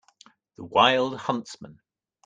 The 0.57 0.63
wild 0.63 1.15
huntsman. 1.15 1.79